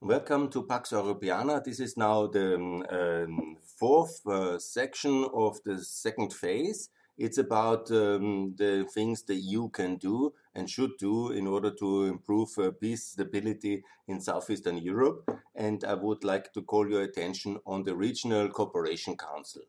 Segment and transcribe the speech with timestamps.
[0.00, 1.62] Welcome to Pax Europiana.
[1.62, 6.90] This is now the um, fourth uh, section of the second phase.
[7.18, 12.04] It's about um, the things the EU can do and should do in order to
[12.04, 15.28] improve uh, peace stability in southeastern Europe.
[15.56, 19.62] And I would like to call your attention on the Regional Cooperation Council.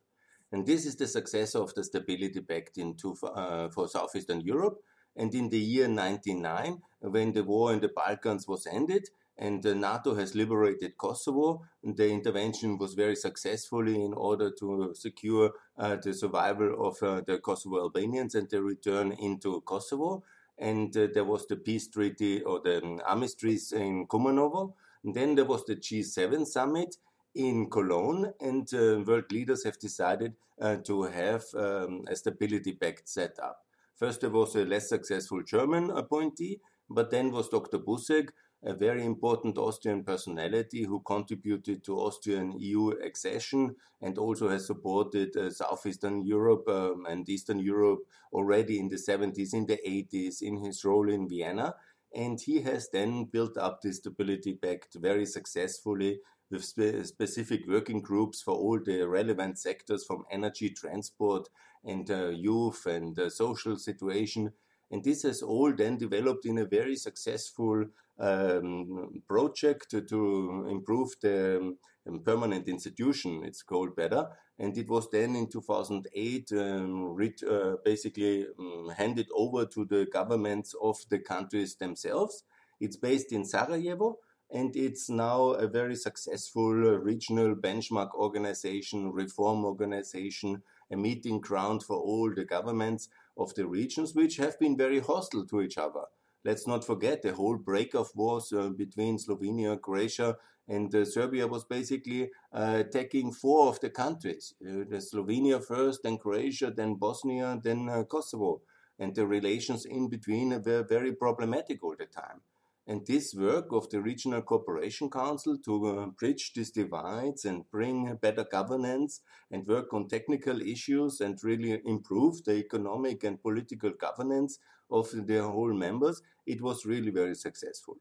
[0.52, 4.78] And this is the successor of the Stability Pact into, uh, for southeastern Europe.
[5.16, 9.10] And in the year 99, when the war in the Balkans was ended,
[9.40, 11.64] and NATO has liberated Kosovo.
[11.82, 17.40] The intervention was very successfully in order to secure uh, the survival of uh, the
[17.40, 20.24] Kosovo Albanians and their return into Kosovo.
[20.58, 24.74] And uh, there was the peace treaty or the um, armistice in Kumanovo.
[25.06, 26.98] And then there was the G7 summit
[27.34, 33.08] in Cologne, and uh, world leaders have decided uh, to have um, a stability pact
[33.08, 33.64] set up.
[33.96, 36.60] First, there was a less successful German appointee,
[36.90, 37.80] but then was Dr.
[37.80, 38.30] Busek,
[38.64, 45.36] a very important Austrian personality who contributed to Austrian EU accession and also has supported
[45.38, 48.00] uh, Southeastern Europe um, and Eastern Europe
[48.34, 51.76] already in the 70s, in the 80s, in his role in Vienna.
[52.14, 56.20] And he has then built up the Stability Pact very successfully
[56.52, 61.48] with spe specific working groups for all the relevant sectors from energy, transport,
[61.86, 64.52] and uh, youth and uh, social situation.
[64.92, 67.86] And this has all then developed in a very successful
[68.20, 71.76] um, project to, improve the
[72.08, 74.28] um, permanent institution, it's called better.
[74.58, 77.18] And it was then in 2008 um,
[77.50, 82.44] uh, basically um, handed over to the governments of the countries themselves.
[82.80, 84.18] It's based in Sarajevo
[84.52, 91.98] and it's now a very successful regional benchmark organization, reform organization, a meeting ground for
[91.98, 96.06] all the governments of the regions, which have been very hostile to each other.
[96.46, 100.38] Let's not forget the whole break of wars uh, between Slovenia, Croatia,
[100.70, 106.02] and uh, Serbia was basically uh, attacking four of the countries uh, the Slovenia first,
[106.04, 108.62] then Croatia, then Bosnia, then uh, Kosovo.
[109.00, 112.42] And the relations in between were very problematic all the time.
[112.86, 118.16] And this work of the Regional Cooperation Council to uh, bridge these divides and bring
[118.22, 119.22] better governance
[119.52, 125.44] and work on technical issues and really improve the economic and political governance of the
[125.44, 127.98] whole members, it was really very successful.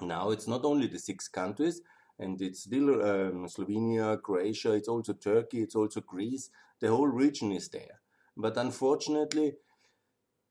[0.00, 1.80] Now it's not only the six countries,
[2.18, 6.50] and it's still um, Slovenia, Croatia, it's also Turkey, it's also Greece.
[6.80, 8.00] The whole region is there.
[8.36, 9.54] But unfortunately,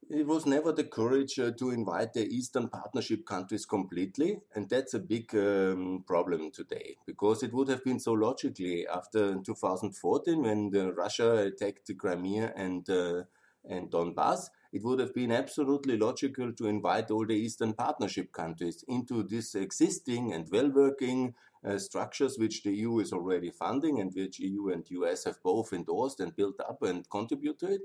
[0.10, 4.96] it was never the courage uh, to invite the Eastern Partnership countries completely, and that's
[4.96, 10.72] a big um, problem today because it would have been so logically after 2014 when
[10.96, 13.24] Russia attacked Crimea and uh,
[13.70, 18.84] and Donbass it would have been absolutely logical to invite all the Eastern Partnership countries
[18.88, 21.34] into this existing and well working
[21.66, 25.74] uh, structures which the EU is already funding and which EU and US have both
[25.74, 27.82] endorsed and built up and contribute to it.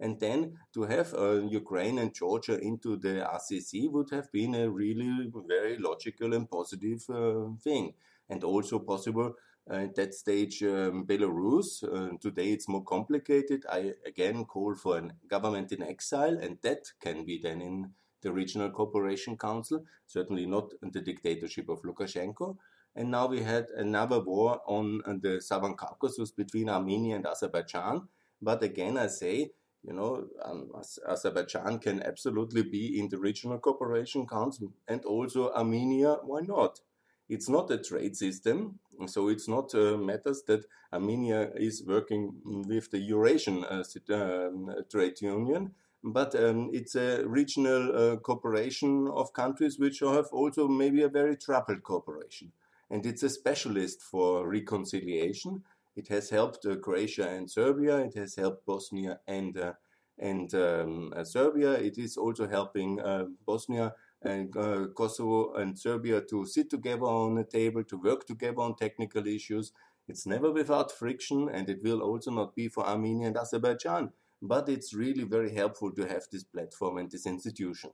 [0.00, 4.70] And then to have uh, Ukraine and Georgia into the RCC would have been a
[4.70, 7.94] really very logical and positive uh, thing.
[8.30, 9.34] And also possible
[9.70, 11.84] at that stage, um, Belarus.
[11.84, 13.64] Uh, today it's more complicated.
[13.70, 17.90] I again call for a government in exile, and that can be then in
[18.22, 22.56] the Regional Cooperation Council, certainly not the dictatorship of Lukashenko.
[22.96, 28.08] And now we had another war on the Southern Caucasus between Armenia and Azerbaijan.
[28.42, 29.52] But again, I say,
[29.84, 30.72] you know, um,
[31.06, 36.80] Azerbaijan can absolutely be in the Regional Cooperation Council, and also Armenia, why not?
[37.28, 42.90] It's not a trade system, so it's not uh, matters that Armenia is working with
[42.90, 45.72] the Eurasian uh, um, trade union,
[46.02, 51.36] but um, it's a regional uh, cooperation of countries which have also maybe a very
[51.36, 52.52] troubled cooperation.
[52.90, 55.64] And it's a specialist for reconciliation.
[55.96, 57.98] It has helped uh, Croatia and Serbia.
[57.98, 59.72] It has helped Bosnia and uh,
[60.18, 61.72] and um, uh, Serbia.
[61.72, 62.98] It is also helping
[63.46, 68.60] Bosnia and uh, Kosovo and Serbia to sit together on a table, to work together
[68.60, 69.72] on technical issues.
[70.08, 74.10] It's never without friction, and it will also not be for Armenia and Azerbaijan.
[74.40, 77.90] But it's really very helpful to have this platform and this institution.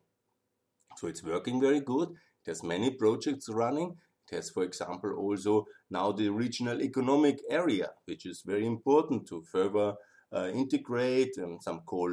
[0.97, 2.11] So it's working very good.
[2.11, 3.97] It has many projects running.
[4.31, 9.43] It has, for example, also now the regional economic area, which is very important to
[9.43, 9.95] further
[10.33, 11.37] uh, integrate.
[11.37, 12.11] And some call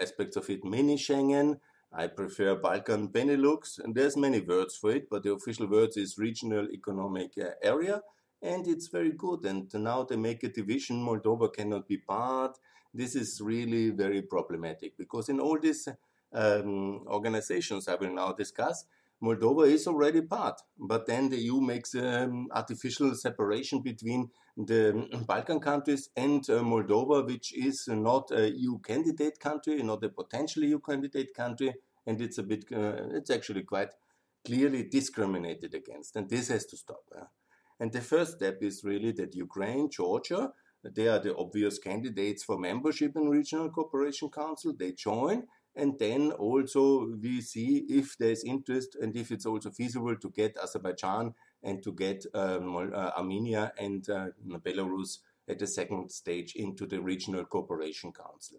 [0.00, 1.60] aspects of it mini Schengen.
[1.96, 6.18] I prefer Balkan Benelux, and there's many words for it, but the official word is
[6.18, 8.02] regional economic uh, area,
[8.42, 9.44] and it's very good.
[9.44, 12.58] And now they make a division, Moldova cannot be part.
[12.92, 15.88] This is really very problematic because in all these
[16.32, 18.86] um, organizations I will now discuss,
[19.24, 25.60] Moldova is already part, but then the EU makes um, artificial separation between the Balkan
[25.60, 30.78] countries and uh, Moldova, which is not a EU candidate country, not a potential EU
[30.78, 31.74] candidate country,
[32.06, 33.92] and it's a bit, uh, it's actually quite
[34.44, 37.04] clearly discriminated against, and this has to stop.
[37.80, 40.52] And the first step is really that Ukraine, Georgia,
[40.84, 44.74] they are the obvious candidates for membership in Regional Cooperation Council.
[44.78, 45.44] They join,
[45.76, 50.56] and then also we see if there's interest and if it's also feasible to get
[50.62, 54.28] Azerbaijan and to get um, uh, Armenia and uh,
[54.64, 55.18] Belarus
[55.48, 58.58] at the second stage into the Regional Cooperation Council.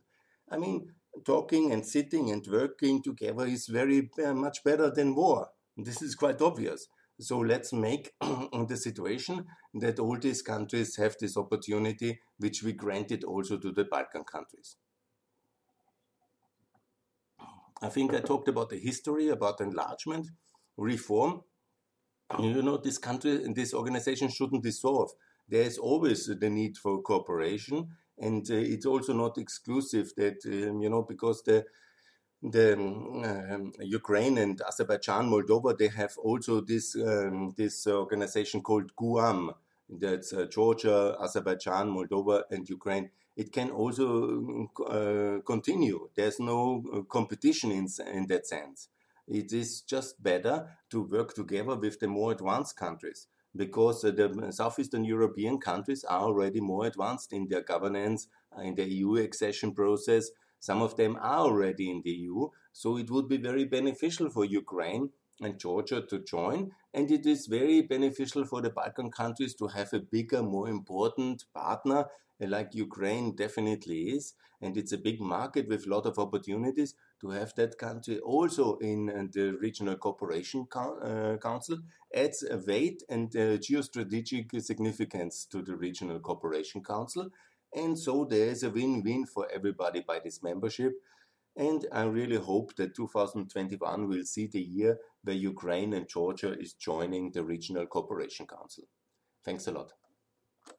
[0.50, 5.50] I mean, talking and sitting and working together is very uh, much better than war.
[5.78, 6.88] This is quite obvious.
[7.20, 9.46] So let's make the situation
[9.76, 14.76] that all these countries have this opportunity, which we granted also to the Balkan countries.
[17.82, 20.30] I think I talked about the history, about enlargement,
[20.78, 21.42] reform.
[22.40, 25.12] You know, this country and this organization shouldn't dissolve.
[25.48, 30.82] There is always the need for cooperation, and uh, it's also not exclusive that um,
[30.82, 31.66] you know because the
[32.42, 39.52] the um, Ukraine and Azerbaijan, Moldova, they have also this um, this organization called GUAM.
[39.88, 43.12] That's uh, Georgia, Azerbaijan, Moldova, and Ukraine.
[43.36, 46.10] It can also uh, continue.
[46.16, 48.90] There's no uh, competition in, in that sense.
[49.28, 54.52] It is just better to work together with the more advanced countries because uh, the
[54.52, 58.28] southeastern European countries are already more advanced in their governance,
[58.58, 60.30] uh, in the EU accession process,
[60.60, 64.46] some of them are already in the EU, so it would be very beneficial for
[64.46, 66.72] Ukraine and Georgia to join.
[66.94, 71.44] And it is very beneficial for the Balkan countries to have a bigger, more important
[71.54, 72.08] partner
[72.40, 74.34] like Ukraine definitely is.
[74.62, 78.78] And it's a big market with a lot of opportunities to have that country also
[78.78, 81.78] in uh, the Regional Cooperation uh, Council
[82.14, 87.30] adds a weight and uh, geostrategic significance to the Regional Cooperation Council.
[87.74, 90.94] And so there is a win win for everybody by this membership.
[91.58, 96.74] And I really hope that 2021 will see the year where Ukraine and Georgia is
[96.74, 98.86] joining the Regional Cooperation Council.
[99.44, 100.05] Thanks a lot.